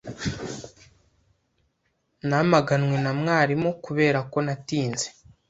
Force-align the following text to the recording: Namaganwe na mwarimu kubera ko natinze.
Namaganwe 2.27 2.95
na 3.03 3.11
mwarimu 3.19 3.69
kubera 3.85 4.19
ko 4.31 4.37
natinze. 4.45 5.07